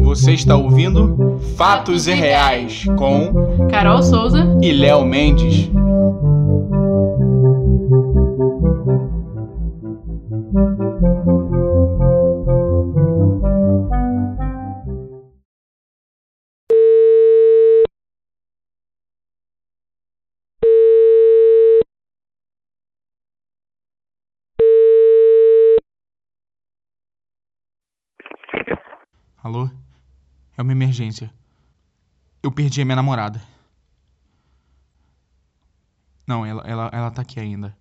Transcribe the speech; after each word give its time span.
Você 0.00 0.32
está 0.34 0.56
ouvindo 0.56 1.38
Fatos 1.56 2.06
e 2.06 2.12
Reais 2.12 2.84
com 2.98 3.32
Carol 3.70 4.02
Souza 4.02 4.58
e 4.60 4.70
Léo 4.70 5.04
Mendes. 5.06 5.70
Alô? 29.42 29.68
É 30.56 30.62
uma 30.62 30.70
emergência. 30.70 31.32
Eu 32.42 32.52
perdi 32.52 32.80
a 32.80 32.84
minha 32.84 32.96
namorada. 32.96 33.42
Não, 36.26 36.46
ela, 36.46 36.62
ela, 36.62 36.90
ela 36.92 37.10
tá 37.10 37.22
aqui 37.22 37.40
ainda. 37.40 37.76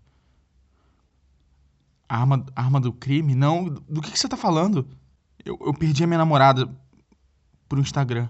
Arma, 2.10 2.44
arma 2.56 2.82
do 2.82 2.92
crime? 2.92 3.36
Não, 3.36 3.66
do 3.66 4.02
que, 4.02 4.12
que 4.12 4.18
você 4.18 4.28
tá 4.28 4.36
falando? 4.36 4.88
Eu, 5.46 5.58
eu 5.62 5.74
perdi 5.74 6.04
a 6.04 6.08
minha 6.08 6.18
namorada 6.18 6.68
pro 7.70 7.80
Instagram. 7.80 8.28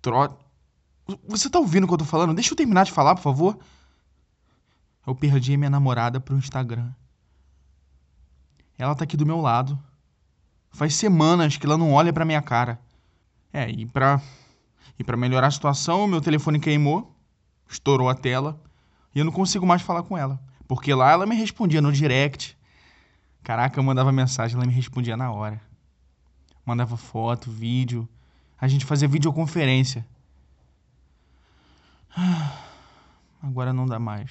Tro... 0.00 0.38
Você 1.28 1.50
tá 1.50 1.58
ouvindo 1.58 1.84
o 1.84 1.86
que 1.86 1.94
eu 1.94 1.98
tô 1.98 2.04
falando? 2.04 2.34
Deixa 2.34 2.52
eu 2.52 2.56
terminar 2.56 2.84
de 2.84 2.92
falar, 2.92 3.14
por 3.14 3.22
favor. 3.22 3.58
Eu 5.06 5.14
perdi 5.14 5.52
a 5.54 5.58
minha 5.58 5.70
namorada 5.70 6.18
pro 6.18 6.36
Instagram. 6.36 6.90
Ela 8.78 8.94
tá 8.94 9.04
aqui 9.04 9.16
do 9.16 9.26
meu 9.26 9.40
lado. 9.40 9.78
Faz 10.72 10.94
semanas 10.94 11.56
que 11.56 11.66
ela 11.66 11.76
não 11.76 11.92
olha 11.92 12.12
pra 12.12 12.24
minha 12.24 12.40
cara. 12.40 12.80
É, 13.52 13.70
e 13.70 13.84
pra, 13.84 14.20
e 14.98 15.04
pra 15.04 15.16
melhorar 15.16 15.48
a 15.48 15.50
situação, 15.50 16.06
meu 16.06 16.20
telefone 16.20 16.58
queimou, 16.58 17.14
estourou 17.68 18.08
a 18.08 18.14
tela, 18.14 18.58
e 19.14 19.18
eu 19.18 19.24
não 19.24 19.32
consigo 19.32 19.66
mais 19.66 19.82
falar 19.82 20.02
com 20.02 20.16
ela. 20.16 20.40
Porque 20.66 20.94
lá 20.94 21.10
ela 21.10 21.26
me 21.26 21.36
respondia 21.36 21.82
no 21.82 21.92
direct. 21.92 22.56
Caraca, 23.42 23.78
eu 23.78 23.84
mandava 23.84 24.10
mensagem, 24.10 24.56
ela 24.56 24.66
me 24.66 24.72
respondia 24.72 25.16
na 25.16 25.30
hora. 25.30 25.60
Mandava 26.64 26.96
foto, 26.96 27.50
vídeo. 27.50 28.08
A 28.58 28.66
gente 28.66 28.86
fazia 28.86 29.06
videoconferência. 29.06 30.06
Agora 33.42 33.72
não 33.72 33.84
dá 33.84 33.98
mais. 33.98 34.30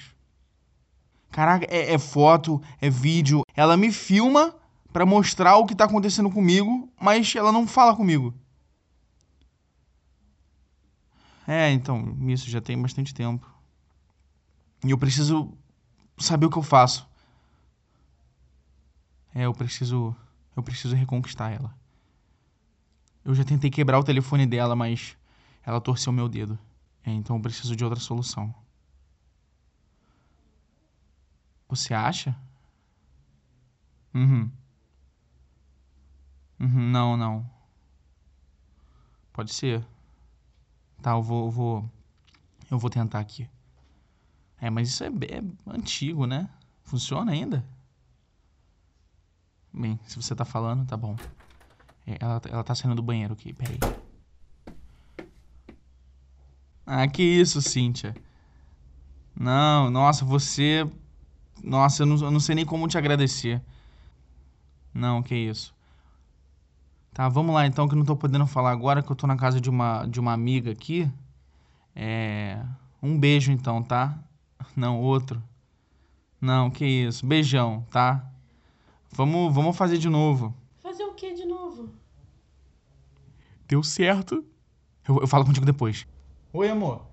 Caraca, 1.29 1.67
é, 1.69 1.93
é 1.93 1.99
foto, 1.99 2.59
é 2.81 2.89
vídeo. 2.89 3.43
Ela 3.55 3.77
me 3.77 3.91
filma 3.91 4.55
para 4.91 5.05
mostrar 5.05 5.57
o 5.57 5.65
que 5.65 5.75
tá 5.75 5.85
acontecendo 5.85 6.29
comigo, 6.29 6.91
mas 6.99 7.35
ela 7.35 7.51
não 7.51 7.67
fala 7.67 7.95
comigo. 7.95 8.33
É, 11.47 11.71
então, 11.71 12.17
isso 12.29 12.49
já 12.49 12.61
tem 12.61 12.79
bastante 12.81 13.13
tempo. 13.13 13.49
E 14.83 14.91
eu 14.91 14.97
preciso 14.97 15.51
saber 16.17 16.45
o 16.45 16.49
que 16.49 16.57
eu 16.57 16.63
faço. 16.63 17.07
É, 19.33 19.45
eu 19.45 19.53
preciso. 19.53 20.15
Eu 20.55 20.63
preciso 20.63 20.95
reconquistar 20.95 21.49
ela. 21.49 21.73
Eu 23.23 23.33
já 23.33 23.43
tentei 23.43 23.69
quebrar 23.69 23.99
o 23.99 24.03
telefone 24.03 24.45
dela, 24.45 24.75
mas 24.75 25.15
ela 25.63 25.79
torceu 25.79 26.11
meu 26.11 26.27
dedo. 26.27 26.59
É, 27.05 27.11
então 27.11 27.35
eu 27.37 27.41
preciso 27.41 27.75
de 27.75 27.83
outra 27.83 27.99
solução. 27.99 28.53
Você 31.69 31.93
acha? 31.93 32.35
Uhum. 34.13 34.51
Uhum, 36.61 36.91
não, 36.91 37.17
não. 37.17 37.49
Pode 39.33 39.51
ser. 39.51 39.83
Tá, 41.01 41.11
eu 41.11 41.23
vou, 41.23 41.45
eu 41.45 41.51
vou. 41.51 41.89
Eu 42.69 42.77
vou 42.77 42.89
tentar 42.89 43.19
aqui. 43.19 43.49
É, 44.59 44.69
mas 44.69 44.89
isso 44.89 45.03
é, 45.03 45.07
é 45.07 45.41
antigo, 45.73 46.27
né? 46.27 46.47
Funciona 46.83 47.31
ainda? 47.31 47.65
Bem, 49.73 49.99
se 50.05 50.15
você 50.21 50.35
tá 50.35 50.45
falando, 50.45 50.85
tá 50.85 50.95
bom. 50.95 51.19
É, 52.05 52.17
ela, 52.19 52.39
ela 52.47 52.63
tá 52.63 52.75
saindo 52.75 52.95
do 52.95 53.01
banheiro 53.01 53.33
aqui, 53.33 53.53
peraí. 53.53 53.83
Ah, 56.85 57.07
que 57.07 57.23
isso, 57.23 57.59
Cíntia. 57.61 58.15
Não, 59.35 59.89
nossa, 59.89 60.23
você. 60.23 60.87
Nossa, 61.63 62.03
eu 62.03 62.07
não, 62.07 62.17
eu 62.17 62.31
não 62.31 62.39
sei 62.39 62.55
nem 62.55 62.65
como 62.65 62.87
te 62.87 62.97
agradecer. 62.97 63.61
Não, 64.93 65.23
que 65.23 65.35
isso. 65.35 65.73
Tá, 67.13 67.27
vamos 67.27 67.53
lá 67.53 67.67
então, 67.67 67.87
que 67.87 67.93
eu 67.93 67.97
não 67.97 68.05
tô 68.05 68.15
podendo 68.15 68.47
falar 68.47 68.71
agora, 68.71 69.03
que 69.03 69.11
eu 69.11 69.15
tô 69.15 69.27
na 69.27 69.35
casa 69.35 69.59
de 69.59 69.69
uma, 69.69 70.05
de 70.05 70.19
uma 70.19 70.31
amiga 70.31 70.71
aqui. 70.71 71.11
É. 71.93 72.63
Um 73.03 73.19
beijo 73.19 73.51
então, 73.51 73.83
tá? 73.83 74.17
Não, 74.75 75.01
outro. 75.01 75.43
Não, 76.39 76.71
que 76.71 76.85
isso. 76.85 77.25
Beijão, 77.25 77.85
tá? 77.91 78.25
Vamos, 79.11 79.53
vamos 79.53 79.75
fazer 79.75 79.97
de 79.97 80.09
novo. 80.09 80.55
Fazer 80.81 81.03
o 81.03 81.13
que 81.13 81.33
de 81.33 81.45
novo? 81.45 81.89
Deu 83.67 83.83
certo. 83.83 84.45
Eu, 85.07 85.19
eu 85.19 85.27
falo 85.27 85.45
contigo 85.45 85.65
depois. 85.65 86.07
Oi, 86.53 86.69
amor. 86.69 87.05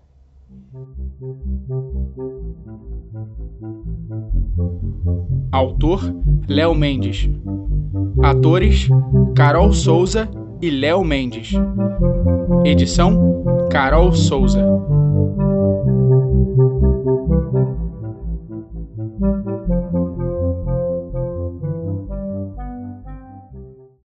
Autor: 5.50 6.00
Léo 6.46 6.74
Mendes. 6.74 7.28
Atores: 8.22 8.88
Carol 9.34 9.72
Souza 9.72 10.28
e 10.60 10.70
Léo 10.70 11.04
Mendes. 11.04 11.52
Edição: 12.64 13.68
Carol 13.70 14.12
Souza. 14.12 14.64